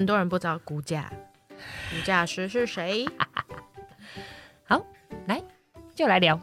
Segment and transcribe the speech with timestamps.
[0.00, 1.10] 很多人不知道估价，
[1.90, 3.04] 估价师是谁？
[4.62, 4.80] 好，
[5.26, 5.42] 来
[5.92, 6.40] 就来聊。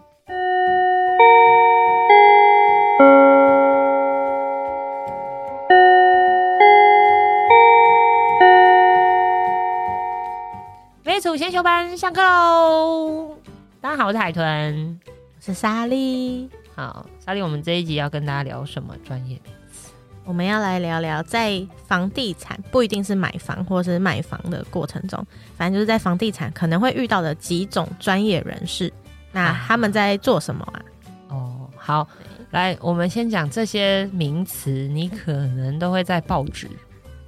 [11.05, 13.37] 微楚先修班上课喽！
[13.79, 16.49] 大家好，我是海豚，我是莎莉。
[16.75, 19.39] 好，莎莉，我们这一集要跟大家聊什么专业？
[20.25, 25.23] 我们要来聊聊，在房地产不一定是买房或是卖房的过程中，
[25.55, 28.91] 反正就是在房地产可能会遇到的几种专业人士。
[29.31, 30.81] 那他们在做什么啊？
[31.29, 32.07] 哦，好，
[32.49, 36.67] 来，我们先讲这些名词，你可能都会在报纸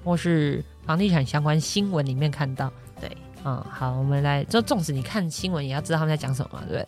[0.04, 2.72] 或是房地产相关新闻里面看到。
[3.00, 6.88] 对，嗯，好，我们来，就纵使你看新闻，也要知道他们在讲什么嘛，对不对？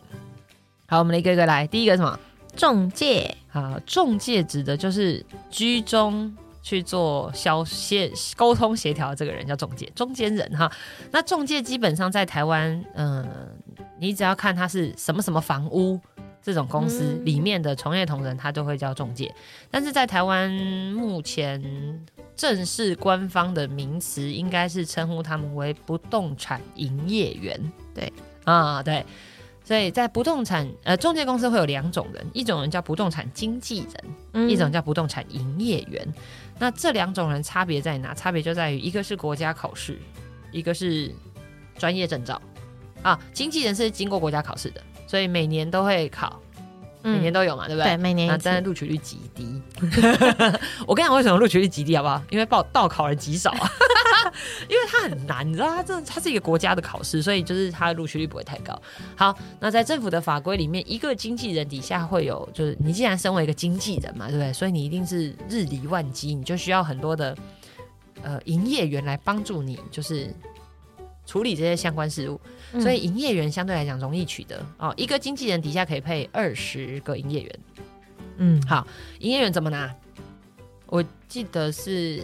[0.86, 2.18] 好，我们一个一个来，第一个什么？
[2.56, 3.36] 中介。
[3.52, 6.32] 啊，中介指的就是居中
[6.62, 10.70] 去做消协沟通协调的这个人叫中介，中间人哈。
[11.10, 13.28] 那中介基本上在台湾，嗯，
[13.98, 15.98] 你只要看他是什么什么房屋
[16.40, 19.34] 这种公司里面的从业同仁，他就会叫中介。
[19.68, 20.48] 但是在台湾
[20.94, 21.60] 目前
[22.36, 27.60] 正式官方的名词应该是称呼他们为不动产营业员。
[27.92, 28.12] 对，
[28.44, 29.04] 啊，对。
[29.70, 33.86] 所以在不动产呃中介公司会有两种人，一种人叫不动产经纪
[34.32, 36.12] 人，一种叫不动产营业员。
[36.58, 38.12] 那这两种人差别在哪？
[38.12, 39.96] 差别就在于一个是国家考试，
[40.50, 41.14] 一个是
[41.78, 42.42] 专业证照。
[43.02, 46.42] 啊，经纪人是经过国家考试的，所以每年都会考。
[47.02, 47.90] 每年都有嘛，对不对？
[47.92, 48.38] 对，每年。
[48.42, 49.60] 但是录取率极低。
[50.86, 52.22] 我跟你讲，为什么录取率极低，好不好？
[52.30, 53.70] 因为报报考人极少啊。
[54.68, 58.80] 因为它很难，你知道，它这它是一个国家的考试，所以就是它的录取率不会太高。
[59.16, 64.52] 好，那在政府的法规里面，一个经纪人底下会有，就是你既然身为一个经纪人嘛，对不对？
[64.52, 67.36] 所以你一定是日理万机，你就需要很多的
[68.22, 70.32] 呃营业员来帮助你，就是。
[71.30, 72.40] 处理这些相关事务，
[72.80, 74.92] 所以营业员相对来讲容易取得哦。
[74.96, 77.60] 一个经纪人底下可以配二十个营业员。
[78.38, 78.84] 嗯，好，
[79.20, 79.94] 营业员怎么拿？
[80.86, 82.20] 我记得是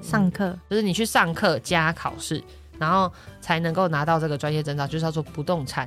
[0.00, 2.42] 上课，就是你去上课加考试，
[2.78, 3.12] 然后
[3.42, 5.86] 才能够拿到这个专业证照，就是叫做不动产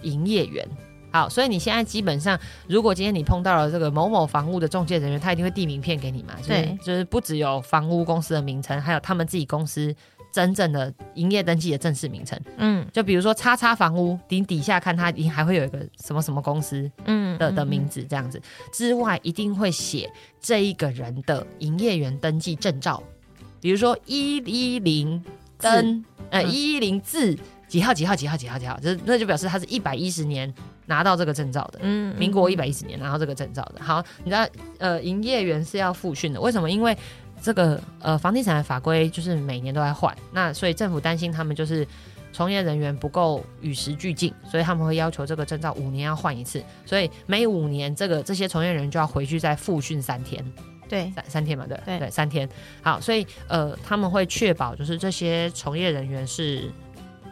[0.00, 0.66] 营业员。
[1.12, 6.32] 好，所以你现在基本上，如果今天你碰到了这个某某房屋的中介人员，他一定会递名片给你嘛？
[6.48, 9.94] 对，就是不只有房屋公司的名称，还有他们自己公司。
[10.32, 18.40] 真正的营业登记的正式名称，嗯，就比如说叉叉房屋，顶底下看它一定还会有一个什么什么公司，嗯的的名字这样子，
[18.72, 20.10] 之外一定会写
[20.40, 23.02] 这一个人的营业员登记证照，
[23.60, 25.22] 比如说一一零
[25.58, 27.36] 登，呃一一零字
[27.68, 30.52] 几号几号几号几号几号，这那就表示他是一百一十年
[30.86, 33.82] 拿到这个证照的，嗯，民国一百一十年拿到这个证照的。
[33.82, 34.46] 好，你知道
[34.78, 36.70] 呃营业员是要复训的，为什么？
[36.70, 36.96] 因为
[37.42, 41.86] 这个呃，房地产的法规就是每年都在换，那所以政府担心他们就是
[42.32, 50.44] 从业人员不够与时俱进，所以他们会要求这个证照五年要换一次，所以每五年这个这些从业人员就要回去再复训三天，
[50.88, 52.48] 对，三三天嘛，对对对，三天。
[52.80, 56.70] 好，所以呃，他们会确保就是这些从业人员是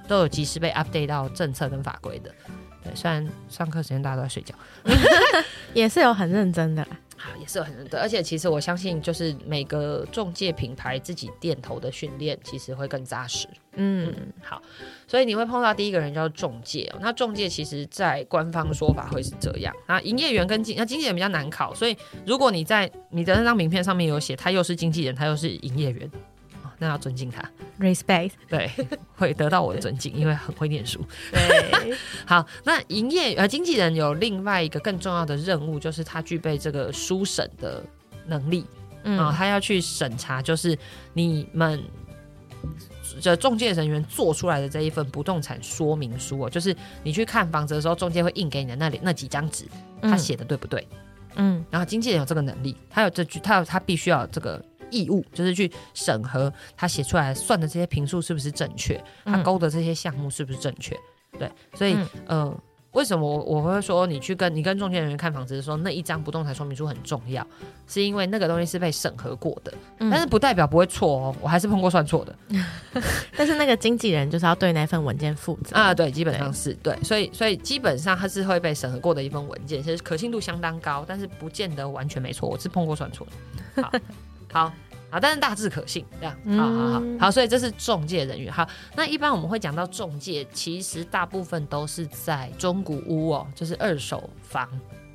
[0.09, 2.34] 都有及时被 update 到政策跟法规的。
[2.82, 4.54] 对，虽然上课时间大家都在睡觉，
[5.72, 6.87] 也是有很认真的。
[7.38, 13.47] 也是很认真，而且其实我相信，就是每个中介品牌自己店头的训练，其实会更扎实。
[13.75, 14.60] 嗯，好，
[15.06, 16.98] 所以你会碰到第一个人叫中介哦。
[17.00, 26.10] 那中介其实在官方说法会是这样，那营业员跟经那经纪人比较难考，所以如果你在你的那张名片上面有写他又是经纪人，他又是营业员。
[26.82, 27.42] 那要尊敬他
[27.78, 28.70] ，respect，对，
[29.14, 30.98] 会得到我的尊敬，因为很会念书。
[31.30, 37.84] 对， 好，那营业呃经纪人有另外一个更重要的任务，就是他具备这个书审的
[38.26, 38.64] 能力，
[39.04, 40.76] 啊，他要去审查，就是
[41.12, 41.84] 你们
[43.20, 46.74] 这中介人员做出来的这一份不动产说明书哦，就是
[47.04, 49.66] 你去看房子的时候，中介会印给你的那里那几张纸，
[50.00, 50.88] 他写的对不对？
[51.34, 54.64] 嗯，然后经纪人有这个能力，他有这句，他有他必须要这个。
[54.90, 60.96] 义务就是去审核他写出来算的这些评数是不是正确，他勾的这些项目是不是正确？
[61.38, 61.96] 对，所以
[62.26, 62.52] 呃，
[62.90, 67.46] 为什么我我会说你去跟你跟中介人员看房子的时候，那一张不动产说明书很重要，
[67.87, 72.34] 是因为那个东西是被审核过的，但是不代表不会错哦，我还是碰过算错的。
[73.36, 83.25] 但是那个经纪人就是要对那份文件负责啊，对，基本上是对，所以所以基本上它是会被审核过的一份文件，其实可信度相当高，但是不见得完全没错，我是碰过算错
[83.76, 83.82] 的。
[83.84, 83.93] 好。
[84.52, 84.73] 好
[85.11, 88.52] 好，但是大致可信，这样，好好好，好，所以这是中介人员。
[88.52, 88.64] 好，
[88.94, 94.69] 那一般我们会讲到中介，其实大部分都是在中古屋哦，就是二手房，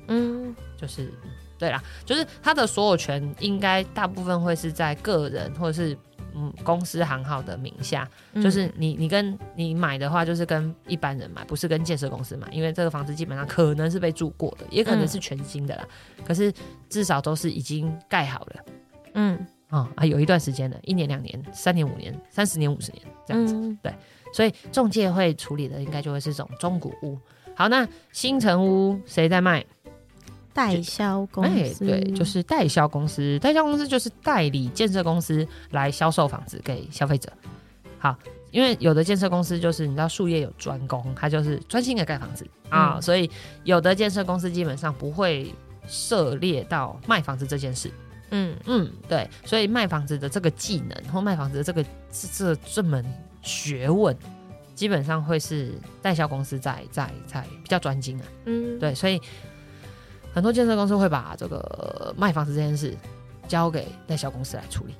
[0.08, 1.10] 嗯，就是
[1.58, 5.96] 对啦，就是他的所有权应该大部分会是在个人或者是
[6.34, 15.88] 嗯公司行号的名下，就是你你跟你买的话，就是跟一般人买，不是跟建设公司买，因为这个房子基本上可能是被住过的，也可能是全新的啦。
[16.22, 16.52] 可是
[16.90, 18.64] 至少都是已经盖好了，
[19.16, 23.92] 嗯啊啊，有一段时间了，一年、两年、三年、五年、三十年、五十年这样子，对。
[24.32, 27.18] 所以中介会处理的应该就会是这种中古屋。
[27.54, 29.64] 好，那新城屋谁在卖？
[30.52, 31.84] 代销公司。
[31.84, 33.38] 对，就是代销公司。
[33.40, 37.30] 代销公司就是代理建设公司来销售房子给消费者。
[37.98, 38.16] 好，
[38.50, 43.30] 因为有的建设公司就是你知道术业有专攻，他就是专心的盖房子啊，所以
[43.64, 45.54] 有的建设公司基本上不会
[45.86, 47.90] 涉猎到卖房子这件事。
[48.30, 53.04] 嗯嗯，对，所以卖房子的这个技能或卖房子的这个这这门。
[53.42, 54.16] 学问
[54.74, 59.20] 基本上会是代销公司在在在比较专精啊，嗯，对，所以
[60.34, 62.92] 很多建设公司会把这个卖房子这件事
[63.46, 64.94] 交给代销公司来处理，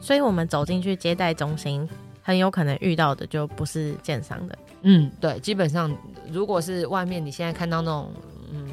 [0.00, 1.88] 所以我们走进去接待中心，
[2.22, 5.92] 很有可能遇到的就不是建商的，嗯，对，基本上
[6.30, 8.12] 如果是外面你现在看到那种
[8.52, 8.68] 嗯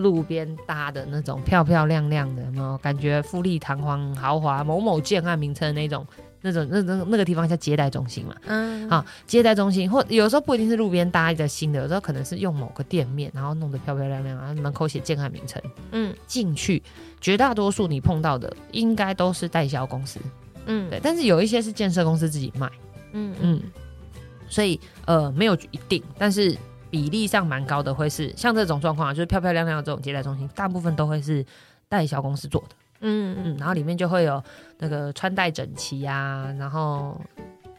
[0.00, 6.06] 路边搭的那种漂漂亮亮的，然后感觉富丽堂皇豪华某某建案名称那种。
[6.40, 15.60] 那种那那那个地方叫接待中心嘛，嗯，好，接待中心或有时候不一定是路边搭一个新的，有时候可能是用某个店面，然后弄得漂漂亮亮，然后门口写建案名称，
[15.90, 16.80] 嗯，进去
[17.20, 20.20] 绝大多数你碰到的应该都是代销公司，
[20.66, 22.70] 嗯，对，但是有一些是建设公司自己卖，
[23.14, 23.34] 嗯。
[23.40, 23.60] 嗯，
[24.48, 26.56] 所以呃没有一定，但是
[26.90, 31.44] 比例上蛮高的，会是像这种状况，就是漂漂亮亮的这种接待中心，大部分都会是
[31.88, 32.76] 代销公司做的。
[33.00, 34.42] 嗯嗯，然后里面就会有
[34.78, 37.20] 那个穿戴整齐呀，然后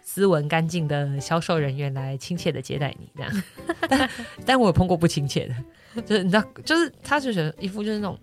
[0.01, 3.44] 斯文干净的销售人员来亲切的接待你这样。
[3.89, 4.09] 但
[4.45, 5.47] 但我有碰过不亲切
[5.94, 8.17] 的，就是你知道，就是他就觉得一副就是那种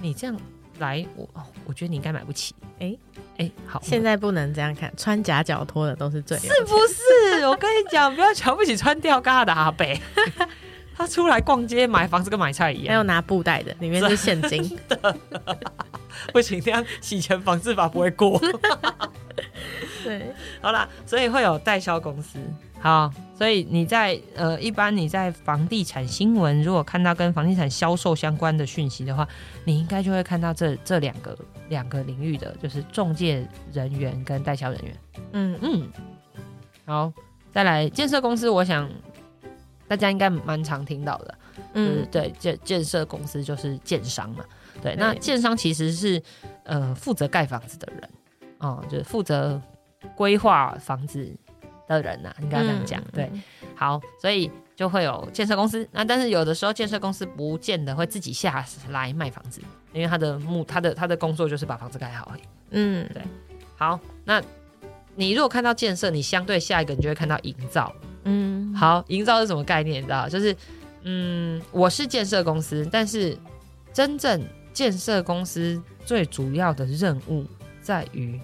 [0.00, 0.40] 你这样
[0.78, 2.54] 来，我哦，我觉得你应该买不起。
[2.80, 2.96] 哎
[3.38, 7.46] 哎，好，现在不能这样看，穿夹脚拖的都是最是不是？
[7.46, 10.00] 我跟你讲，不要瞧不起穿吊嘎的阿北。
[10.96, 15.16] 他出来逛街买房子跟买菜一样，还有拿布袋的，里面是现金的。
[16.32, 18.40] 不行，这样洗钱防治法不会过。
[20.08, 20.32] 对，
[20.62, 22.38] 好啦，所以会有代销公司。
[22.80, 29.28] 好，所以你在呃，一般你在房地产新闻，如果看到跟房地产销售相关的讯息的话，
[29.64, 31.36] 你应该就会看到这这两个
[31.68, 34.96] 两个领域的，就是中介人员跟代销人员。
[35.32, 35.58] 嗯。
[35.60, 35.88] 嗯，
[36.86, 37.12] 好，
[37.52, 38.88] 再来建设公司，我想。
[39.88, 41.38] 大家应该蛮常听到的，
[41.72, 44.44] 嗯，对，建建设公司就是建商嘛，
[44.82, 46.22] 对，那建商其实是
[46.64, 48.10] 呃负责盖房子的人，
[48.58, 49.58] 哦，就是负责
[50.16, 51.30] 规划房子
[51.86, 53.30] 的人呐，应该这样讲，对，
[53.74, 59.60] 好，所以就会有建设公司，那但是有的时候建设公司不见得会自己下来卖房子，
[59.92, 63.22] 因为他的目他的他的工作就是把房子盖好而已，嗯，对，
[63.76, 64.42] 好，那
[65.14, 67.92] 你如果看到建设，你相对下一个你就会看到营造。
[68.24, 70.02] 嗯，好，营造是什么概念？
[70.02, 70.54] 你知道，就是，
[71.02, 73.36] 嗯，我是建设公司，但是
[73.92, 77.46] 真正建设公司最主要的任务
[77.80, 78.38] 在于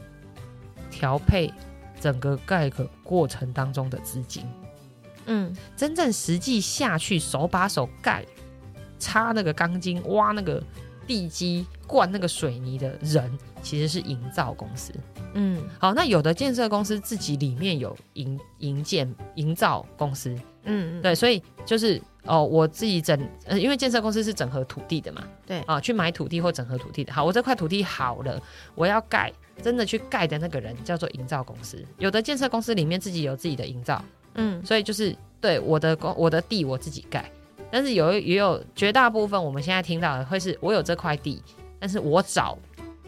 [0.95, 1.53] 调配
[2.01, 4.47] 整个盖个过程当中的资金。
[5.27, 8.25] 嗯，真正实际下去手把手盖、
[8.99, 10.63] 插那个钢筋、挖那个
[11.05, 14.93] 地基、灌那个水泥的人，其实是营造公司。
[15.33, 28.41] 嗯，好，那有的建设公司自己里面有营营建营造公司，嗯，对，所以就是哦，我自己整，呃，因为建设公司是整合土地的嘛，对，啊，去买土地或整合土地的，好，我这块土地好了，
[28.77, 37.31] 我要盖，真的去盖的那个人叫做营造公司，有的建设公司里面自己有自己的营造，嗯，所以就是对我的公我的地我自己盖，
[37.71, 41.43] 但是有也有绝大部分我们现在听到的会是我有这块地，
[41.79, 42.59] 但是我找。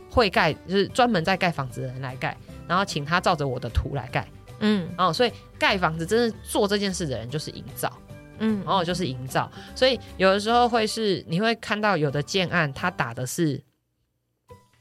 [0.08, 2.34] 会盖就是专门在盖房子的人来盖，
[2.66, 4.26] 然后请他照着我的图来盖，
[4.60, 7.92] 嗯，哦，所以盖房子真的做这件事的人就是营造，
[8.38, 13.62] 嗯，然后就是营造，所以有的时候会是你会看到有的建案他打的是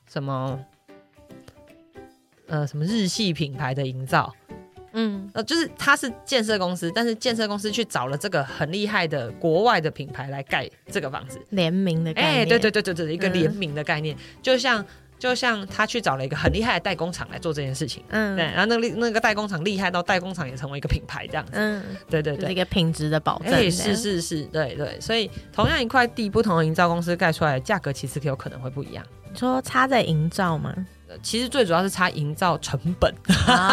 [0.07, 0.57] 什么，
[2.47, 4.33] 呃，什么日系品牌的营造，
[4.93, 14.85] 嗯，呃，就是他是建设公司，但是建设公司去找了这个很厉害的国外的品牌来盖这个房子，联名的概念，哎，对对对对对，一个联名的概念，就像。
[15.17, 29.03] 就像他去找了一个很厉害的代工厂来做这件事情，嗯，对，然后那个那个代工厂厉害到代工厂也成为一个品牌这样子，嗯，对对对，一个品质的保证，是是是，对对，所以同样一块地，不同的营造公司盖出来的价格其实有可能会不一样。
[29.31, 30.75] 你说差在营造吗？
[31.21, 33.13] 其实最主要是差营造成本，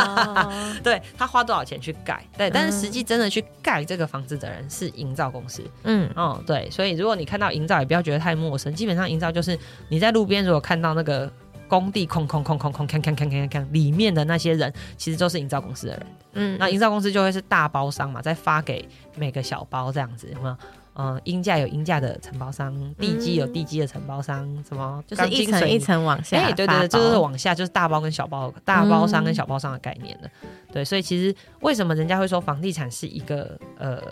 [0.83, 9.59] 对他花多少钱去盖，对，但是实际真的去盖这个房子的人是营造公司，嗯，哦，对，所以如果你看到营造，也不要觉得太陌生，基本上营造就是
[9.89, 11.33] 你在路边如果看到那个
[11.69, 16.07] 工地空空空空空看看看看看，里面的那些人其实都是营造公司的人。
[16.35, 18.87] 嗯，那营造公司就会是大包商嘛，再发给
[19.17, 20.57] 每个小包这样子，有没有？
[20.95, 26.37] 嗯，阴价有阴价的承包商，地基有地基的承包商，什么就是一层一层往下。
[26.37, 30.29] 哎，对对对，就是往下，就是大包跟小包，大包商跟小包商的概念了。
[30.71, 34.03] 对，所以其实为什么人家会说房地产是一个呃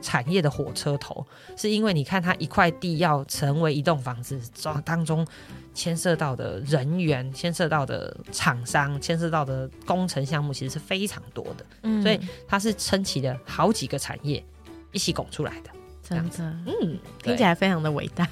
[0.00, 1.26] 产业的火车头，
[1.56, 4.40] 是因为你看它一块地要成为一栋房子，
[4.84, 5.26] 当中
[5.74, 11.66] 牵涉到的人员、牵涉到的厂商、牵涉到的工程项目，其实是非常多的。
[11.82, 14.44] 嗯，所以它是撑起了好几个产业
[14.92, 15.70] 一起拱出来的。
[16.08, 18.26] 真的，嗯，听起来非常的伟大，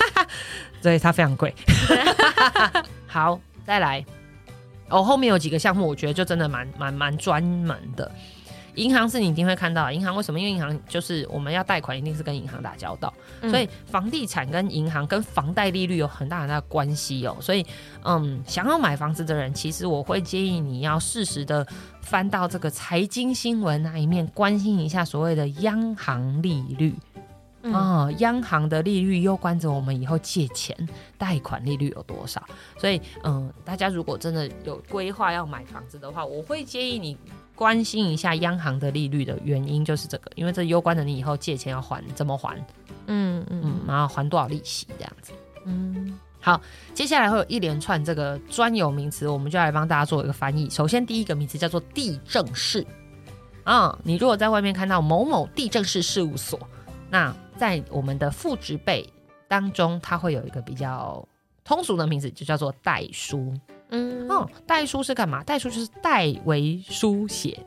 [0.80, 1.54] 所以它非常贵。
[3.06, 4.04] 好，再来，
[4.88, 8.10] 哦，后面有几个项目，我觉得就真的蛮蛮蛮专门的。
[8.74, 10.38] 银行是你一定会看到，银行为什么？
[10.38, 13.12] 因为银行就是我们要贷款，一定是跟银行打交道，
[13.42, 17.36] 所以房地产跟银行跟房贷利率有很大很大的关系哦。
[17.40, 17.64] 所以，
[18.04, 21.66] 嗯，想要买房子的人，其实我会建议你要适时的。
[22.02, 26.94] 翻到这个财经新闻那一面，关心一下所谓的央行利率
[27.62, 30.74] 啊，央行的利率攸关着我们以后借钱
[31.18, 32.42] 贷款利率有多少。
[32.78, 37.16] 所以，嗯，大家如果真的有规划要买房子的话，我会建议你
[37.60, 42.56] 关心一下央行的利率的原因，就是这个，因为这攸关着你以后借钱要还怎么还，
[43.06, 45.32] 嗯嗯，然后还多少利息这样子，
[45.66, 46.18] 嗯。
[46.40, 46.58] 好，
[46.94, 50.70] 接下来会有一连串这个专有名词，我们就来帮大家做一个翻译。
[50.70, 52.82] 首先，第一个名词叫做地政士。
[53.62, 56.58] 啊，你如果在外面看到某某地政士事务所，
[57.10, 59.06] 那在我们的副职辈
[59.48, 61.22] 当中，它会有一个比较
[61.62, 63.52] 通俗的名字，就叫做代书。
[63.90, 65.42] 嗯，哦，代书是干嘛？
[65.44, 67.66] 代书就是代为书写。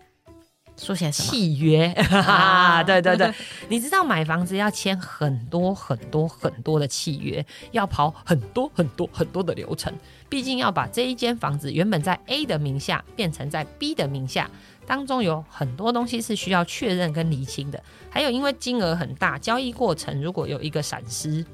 [0.76, 1.86] 书写契约
[2.26, 2.82] 啊？
[2.84, 3.32] 对对对，
[3.70, 9.94] 你知道买房子要签很多很多很多的契约，要跑很多很多很多的流程。
[10.28, 14.50] 毕竟要把这一间房子原本在 A 的名下变成在 B 的名下，
[14.88, 17.82] 当中有很多东西是需要确认跟厘清的。
[18.10, 21.46] 还有因为金额很大，交易过程如果有一个闪失，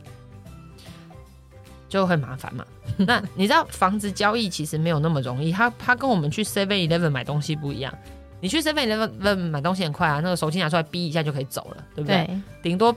[1.89, 2.65] 就会麻烦嘛。
[2.95, 7.93] 那你知道房子交易其实没有那么容易，它它跟我们去 Seven Eleven 买东西不一样。
[8.39, 12.29] 你去 Seven Eleven 买东西很快啊，那个手机拿出来逼一下就可以走了，对不对？
[12.63, 12.95] 顶多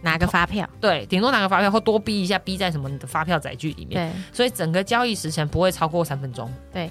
[0.00, 4.10] 拿个发票，对，顶多拿个发票或多逼一下，逼在什么的发票载具里面。
[4.10, 6.50] 对，所以整个交易时程不会超过三分钟。
[6.72, 6.90] 对，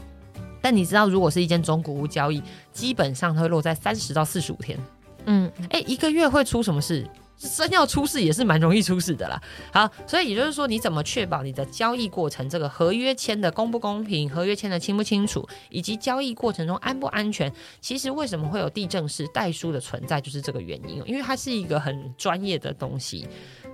[0.62, 4.77] 但你知道，如果是一间中古屋交易，基本上它会落在三十到四十五天。
[5.25, 7.03] 嗯，哎，一个月会出什么事？
[7.39, 9.41] 真要出事也是蛮容易出事的啦。
[9.72, 17.51] 好，所以也就是说，你怎么确保你的交易过程这个合约签的公不公平，合约签的清不清楚，以及交易过程中安不安全？
[17.79, 21.01] 其实为什么会有地政士代书的存在，就是这个原因。
[21.05, 23.25] 因为它是一个很专业的东西。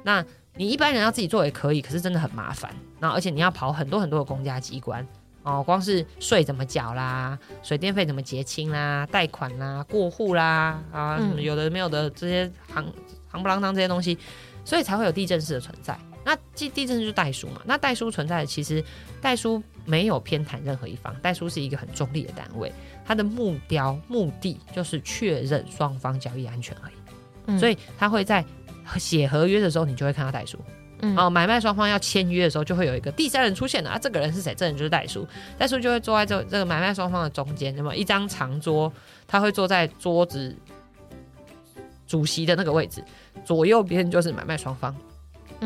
[0.04, 0.24] 那
[0.56, 2.72] 你一般人要自己做也可以，可是真的很麻烦。
[3.00, 5.06] 那而且你要跑很多很多的公家机关
[5.42, 12.86] 哦，光是税怎么缴啦，水电费怎么结清啦，贷款啦，过户啦，啊，有的没有的这些行。
[13.36, 14.18] 夯不啷当这些东西，
[14.64, 15.98] 所以才会有地震式的存在。
[16.24, 17.62] 那地地震就是代书嘛？
[17.66, 18.84] 那代书存在的，其实
[19.22, 22.72] 代书没有偏袒任何一方，代书是一个很中立的单位，
[23.06, 27.60] 它的目标目的就是确认双方交易安全而已。
[27.60, 28.44] 所以他会在
[28.98, 30.58] 写合约的时候，你就会看到代书。
[31.02, 34.56] 嗯，哦，买卖双方要签约的时候，就会有一个第三人出现了啊，这个人是谁？
[34.56, 35.28] 这人就是代书，
[35.60, 38.92] 代书就会坐在这这个买卖双方的中间，那么一张长桌，
[39.28, 40.58] 他会坐在桌子。
[42.08, 43.04] 主席的那个位置，
[43.44, 44.96] 左右边就是买卖双方，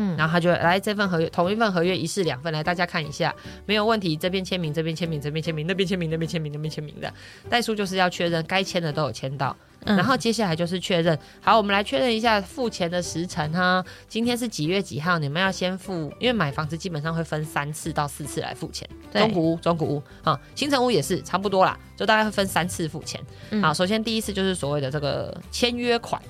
[0.00, 3.34] 嗯，然后他就来这份合约，同一份合约一式两份，来大家看一下，
[3.66, 7.12] 没有问题，这边签名，这边签名，这边签名，那边签名，那边签名，那边签名的。
[7.50, 9.54] 代书就是要确认该签的都有签到，
[9.84, 15.18] 然后接下来就是确认，好，我们来确认一下付钱的时辰哈，今天是几月几号？
[15.18, 23.20] 你们要先付，因为买房子基本上会分三次到四次来付钱，中古屋、中古屋啊，新城屋也是差不多啦，就大概会分三次付钱。
[23.60, 26.20] 好，首先第一次就是所谓的这个签约款。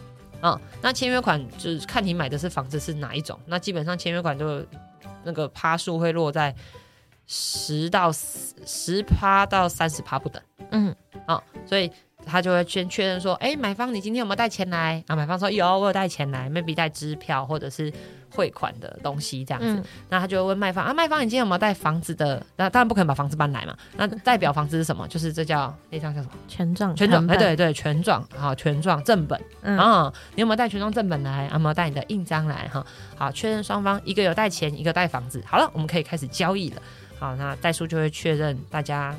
[0.41, 4.65] 啊，那签约款就是看你买的是房子是哪一种，那基本上签约款就
[5.25, 6.55] 那个趴数会落在
[7.27, 10.43] 十到十趴到三十趴不等。
[10.71, 10.95] 嗯，
[11.27, 11.91] 啊，所以
[12.25, 15.03] 他就会先确认说，哎，买方你今天有没有带钱来？
[15.07, 17.93] 啊，买方说有，我有带钱来，maybe 带支票或者是。
[18.31, 22.41] 汇款的东西这样子，那他就问卖方啊，卖方你今天有没有带房子的？
[22.57, 23.77] 那当然不可能把房子搬来嘛。
[23.97, 25.07] 那代表房子是什么？
[25.09, 26.35] 就是这叫那张叫什么？
[26.47, 26.95] 权状。
[26.95, 27.27] 权状。
[27.27, 28.27] 哎，对对，权状。
[28.37, 29.41] 好，权状正本。
[29.63, 31.49] 啊，你有没有带权状正本来？
[31.53, 32.69] 有没有带你的印章来？
[32.69, 35.43] 哈，好，确认双方一个有带钱，一个带房子。
[35.47, 36.83] 好了，我们可以开始交易了。
[37.19, 39.15] 好，那代书就会确认大家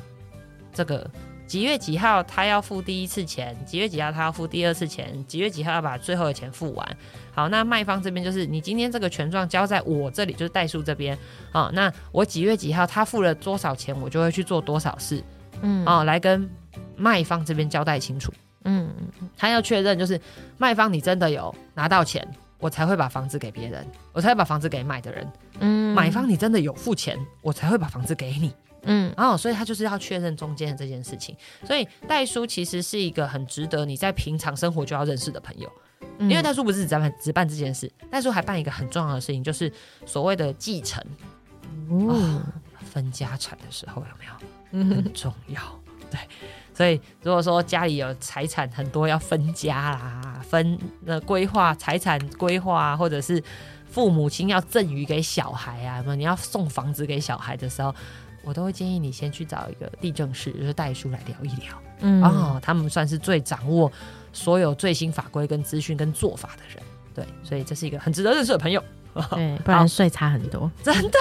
[0.72, 1.08] 这个。
[1.52, 6.96] 几月几号他要付第一次钱，几月几号他要付第二次钱，几月几号要把最后的钱付完。
[7.30, 11.18] 好，那卖方这边就是你今天这个权状交在我这里，就是代数这边。
[11.50, 15.22] 好，那我几月几号他付了多少钱，我就会去做多少事。
[15.60, 16.48] 嗯，哦，来跟
[16.96, 18.32] 卖方这边交代清楚。
[18.64, 18.90] 嗯，
[19.36, 20.18] 他要确认就是
[20.56, 22.26] 卖方你真的有拿到钱，
[22.60, 25.30] 我才会把房子给别人，我才会把房子给买的人。
[25.60, 28.54] 嗯，买方你真的有付钱，我才会把房子给你。
[28.84, 31.36] 嗯，然后所以他就是要确认中间的这件事情。
[31.64, 35.70] 所以代书其实是一个很值得你在平常生活就要认识的朋友，
[36.18, 39.72] 因为代书不是只办只办这件事，代书还办一个很重要的事情，就是
[40.06, 41.02] 所谓的继承。
[41.88, 42.40] 哦，
[42.92, 45.60] 分家产的时候有没有很重要？
[46.10, 46.18] 对。
[46.74, 53.42] 所以，如果说家里有财产很多要分家啦，分呃规划财产规划，或者是
[53.90, 57.94] 父母亲要赠予给小孩啊，什么你要送房子给小孩的时候，
[58.42, 61.82] 我都会建议你先去找一个地政士，就是代书来聊一聊。
[62.00, 63.90] 嗯，哦，他们算是最掌握
[64.32, 66.82] 所有最新法规跟资讯跟做法的人。
[67.14, 68.82] 对，所以这是一个很值得认识的朋友。
[69.30, 71.18] 对， 不然税差很多，真的。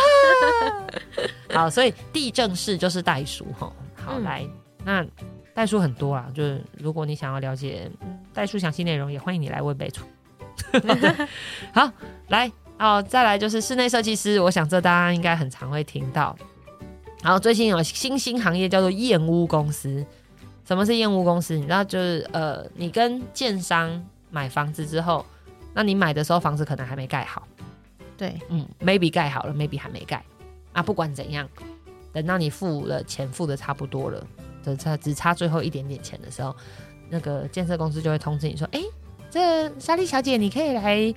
[1.54, 3.72] 好，所以地政士就是代书哈。
[3.96, 4.46] 好，来
[4.84, 5.06] 那。
[5.54, 7.92] 代书很多啦，就是如果你想要了解
[8.34, 10.06] 代书详细内容，也欢迎你来问备处。
[11.76, 11.92] 好，
[12.30, 12.50] 来
[12.80, 16.34] 哦，再来就是室内设计师，我想这大家应该很常会听到。
[17.24, 20.06] 然后最近有新兴行业叫做燕屋公司。
[20.66, 21.56] 什么是燕屋公司？
[21.56, 25.26] 你知道就是呃，你跟建商买房子之后，
[25.74, 27.46] 那你买的时候房子可能还没盖好。
[28.16, 30.24] 对，嗯，maybe 盖好了，maybe 还没盖。
[30.72, 31.50] 啊，不管怎样，
[32.14, 34.26] 等到你付了钱，付的差不多了。
[34.64, 36.56] 只差只差最后一点点钱的时候，
[37.10, 38.80] 那个建设公司就会通知你说：“哎，
[39.30, 41.14] 这莎莉小姐，你可以来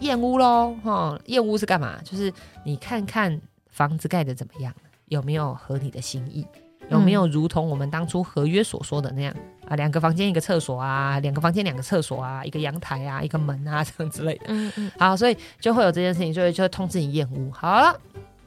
[0.00, 0.76] 验屋喽！
[0.84, 1.98] 哈，验屋是干嘛？
[2.04, 2.32] 就是
[2.64, 3.40] 你看看
[3.70, 4.72] 房子盖的怎么样，
[5.06, 6.46] 有没有合你的心意，
[6.90, 9.34] 有没有如同我们当初合约所说的那样
[9.68, 9.76] 啊？
[9.76, 14.44] 两个房间一个厕所啊，两个房间两个厕所啊，一个阳台啊，一个门啊， 这样之类的。
[14.48, 14.90] 嗯嗯。
[14.98, 17.50] 好，所以就会有这件事情，就会就会通知你验屋。
[17.50, 17.98] 好了，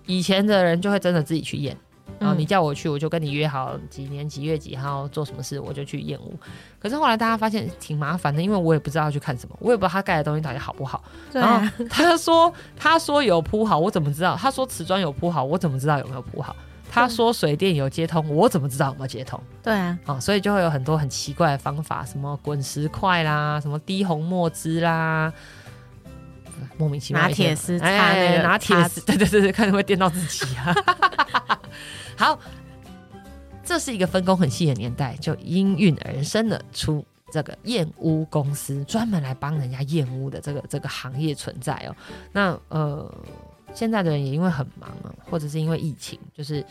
[0.05, 1.75] 以前的人就会真的自己去验。
[2.17, 6.33] 然后你叫我去，我就跟你约好几年几月几号做什么事，我就去验屋。
[6.79, 11.03] 可是后来大家发现挺麻烦的，因为我也不知道去看什么，我也不知道他盖的东西到底好不好。
[11.31, 14.35] 然后他说他说有铺好，我怎么知道？
[14.35, 16.55] 他说瓷砖有铺好，我怎么知道有没有铺好？
[16.91, 19.39] 他说水电有接通，我怎么知道有没有接通？
[19.61, 25.31] 对啊，啊，所以就会有很多很奇怪的方法，什么滚石块啦，什么滴红墨汁啦，
[26.77, 30.73] 莫名其妙拿铁丝擦那个拿铁丝，对对对对，看会会电到自己啊。
[32.19, 32.37] 好，
[33.63, 37.01] 这是一个分工很细的年代，就应运而生的出
[37.31, 41.95] 这个验屋公司，专门来帮人家验屋的这个这个行业存在哦。
[42.33, 43.09] 那呃，
[43.73, 46.61] 现在的人也因为很忙啊，或者是因为疫情，就是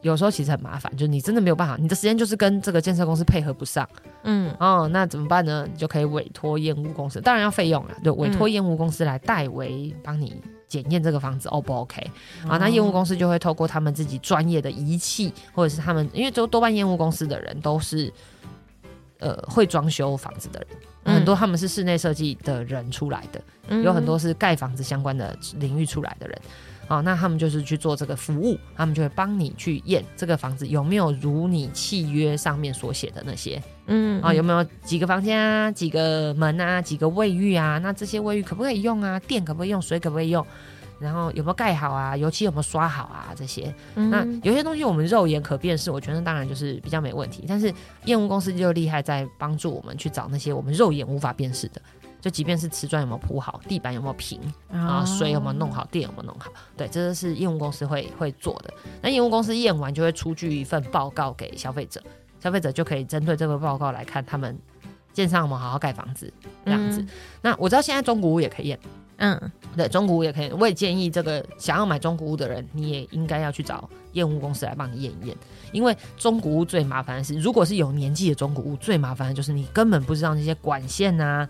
[0.00, 3.88] 有时候其实很麻烦，就是你真的没有办法，你的时间就是跟这个建设公司配合不上，
[4.24, 5.64] 嗯哦，那怎么办呢？
[5.72, 10.42] 你就可以委托验屋公司，当然要费用了，就委托验屋公司来代为帮你。
[10.70, 12.00] 检验这个房子 O 不 OK
[12.48, 12.56] 啊？
[12.56, 18.10] 那业务公司就会透过他们自己专业的仪器，或者是他们，因为都多半业务公司的人都是
[19.18, 20.64] 呃会装修房子的
[21.04, 26.40] 人，很多他们是室内设计的人出来的，有很多是盖房子相关的领域出来的人。
[26.88, 37.78] 哦，那他们就是去做这个服务，他们就会帮你去验这个房子有没有如你契约上面所写的那些，嗯，啊，有没有几个房间啊，几个门啊，几个卫浴啊？
[37.78, 39.18] 那这些卫浴可不可以用啊？
[39.20, 39.82] 电可不可以用？
[39.82, 40.46] 水可不可以用？
[41.00, 42.16] 然后有没有盖好啊？
[42.16, 43.32] 油漆有没有刷好啊？
[43.34, 47.44] 这些，那有些东西我们肉眼可辨识，我觉得当然就是比较没问题。
[47.48, 47.72] 但是
[48.04, 51.82] 验屋公司就厉害在帮助我们去找那些我们肉眼无法辨识的。
[52.20, 54.38] 就即便是瓷砖有没有铺好，地板有没有平
[54.70, 58.72] 啊，水有没有弄好，电有没有弄好，对，这都是验屋公司会会做的。
[59.00, 61.98] 那验屋公司验完就会出具一份报告给消费者，
[62.40, 64.58] 消费者就可以针对这个报告来看他们
[65.12, 66.32] 建商有没有好好盖房子
[66.64, 67.04] 这样子。
[67.42, 68.78] 那我知道现在中古屋也可以验，
[69.18, 70.50] 嗯，对，中古屋也可以。
[70.52, 75.36] 我也建议这个想要买中古屋的人，你也应该要去找验屋公司来帮你验一验，
[75.72, 81.48] 因为中古屋最麻烦的是，如果是有年纪的中古屋，最麻烦的就是你根本不知道那些管线啊。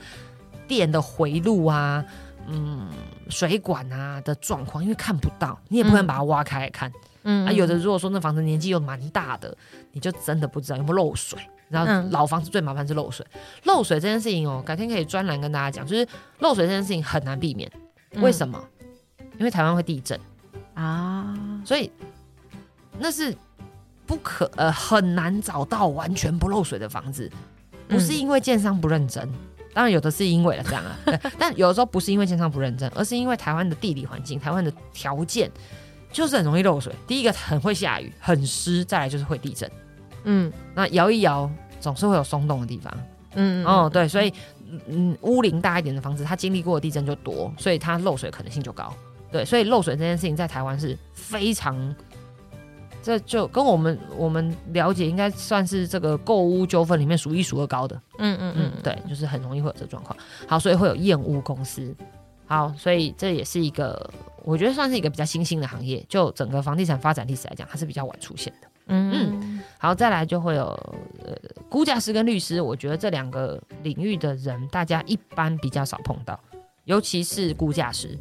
[0.69, 2.05] 电的回路啊，
[2.47, 2.89] 嗯，
[3.29, 6.89] 水管啊的状况，因为看不到，你也不能把它挖开来看。
[6.89, 9.57] 嗯，啊，有的如果说那房子年纪又蛮大的，
[9.93, 11.39] 你就真的不知道有没有漏水。
[11.69, 13.25] 然后老房子最麻烦是漏水，
[13.63, 16.05] 漏水这件事情哦，改天可以专栏跟大家讲，就是
[16.41, 17.71] 漏水这件事情很难避免。
[18.17, 18.61] 为什么？
[19.39, 20.19] 因为台湾会地震
[20.75, 21.33] 啊，
[21.65, 21.89] 所以
[22.99, 23.33] 那是
[24.05, 27.31] 不可呃很难找到完全不漏水的房子，
[27.87, 29.23] 不是因为建商不认真。
[29.73, 30.99] 当然有的是因为了这样啊，
[31.39, 35.49] 但有的时候不是因为建商不认真，而是因为台湾的地理环境、台湾的条件
[36.13, 36.93] 就是很容易漏水。
[37.07, 39.71] 第一个很会下雨，很湿，再来就是会地震。
[40.25, 42.93] 嗯，那摇一摇总是会有松动的地方。
[43.35, 44.33] 嗯，哦，对，所以
[44.89, 48.93] 嗯，屋龄大一点的房子，它经历过的地震就多，所以它漏水可能性就高。
[49.31, 51.95] 对，所以漏水这件事情在台湾是非常，
[53.01, 57.95] 这就跟我们我们了解，应该算是这个购屋纠纷里面数一数二高的。
[58.19, 60.17] 嗯嗯嗯，对，就是很容易会有这状况。
[60.49, 61.95] 好，所以会有验屋公司。
[62.47, 64.11] 好，所以这也是一个，
[64.51, 66.05] 我觉得算是一个比较新兴的行业。
[66.09, 68.69] 就整个房地产发展历史来讲，它是比较晚出现的。
[68.87, 69.63] 嗯嗯。
[69.79, 70.67] 好，再来就会有
[71.25, 71.35] 呃
[71.69, 76.39] 估价师跟律师，我觉得这两个领域的人，大家一般比较少碰到，
[76.85, 78.19] 尤其是估价师。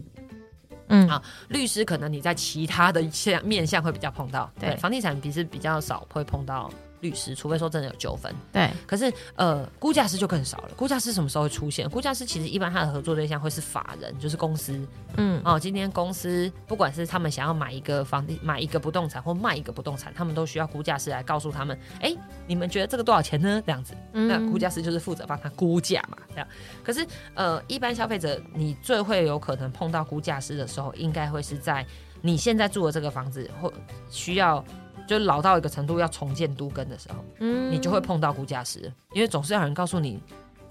[0.92, 6.70] 嗯啊，律师可能你在其他的项面向会比较碰到，对，房地产比是比较少会碰到。
[7.02, 8.70] 律师，除非说真的有纠纷，对。
[8.86, 10.70] 可是，呃，估价师就更少了。
[10.76, 11.90] 估价师什么时候会出现？
[11.90, 14.80] 估价师其实一般他的合作对象会是法人，就是公司。
[15.18, 15.42] 嗯。
[15.46, 23.62] 哦，今天公司不管是他们想要买一个房地买一个不动产或卖一个不动产，他们都需要估价师来告诉他们，哎，你们觉得这个多少钱呢？
[23.66, 23.94] 这样子。
[24.12, 26.48] 那估价师就是负责帮他估价嘛，这样。
[26.84, 31.86] 可是，呃，一般消费者你最会有可能碰到估价师的时候，应该会是在
[32.22, 33.72] 你现在住的这个房子或
[34.10, 34.64] 需要。
[35.10, 40.22] 就老到一个程度要重建都根的时候，嗯，你就会碰到估价师，因为总是要有人告诉你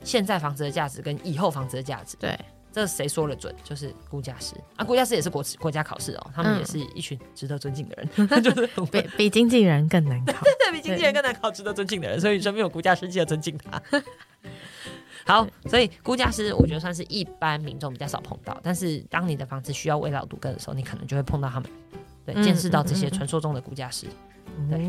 [0.04, 2.16] 现在房子的价值跟以后房子的价值。
[2.20, 2.38] 对，
[2.72, 3.52] 这谁说了准？
[3.64, 10.40] 就是估价师啊，估价师也是国国家考试哦，他们也是一群值得尊敬的人， 就是 比比经纪人更难考，
[10.72, 12.20] 比经纪人更难考，值得尊敬的人。
[12.20, 13.82] 所以身边有估价师，记得尊敬他。
[15.26, 21.68] 好，所以估价师我觉得算是一般民众比较少碰到，但是当你的房子需要围绕都根的时候，你可能就会碰到他们。
[22.24, 24.06] 对，见识到这些传说中的估价师。
[24.68, 24.80] 对，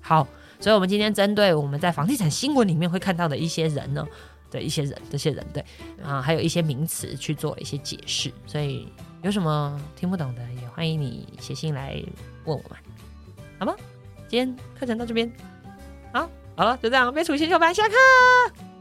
[0.00, 0.26] 好，
[0.60, 4.06] 所以我们今天针对我们在房地产新闻里面会看到的一些人呢，
[4.50, 5.64] 对一些人，这些人对
[6.02, 8.32] 啊，还有一些名词去做了一些解释。
[8.46, 8.88] 所以
[9.22, 12.02] 有什么听不懂的，也欢迎你写信来
[12.44, 12.78] 问我们，
[13.58, 13.74] 好吗？
[14.28, 15.30] 今天课程到这边，
[16.12, 18.71] 好，好了，就这样，被处新秀班下课。